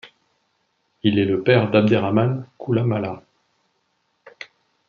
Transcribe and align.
Il 1.03 1.19
est 1.19 1.25
le 1.25 1.43
père 1.43 1.69
d'Abderaman 1.69 2.47
Koulamallah. 2.57 3.21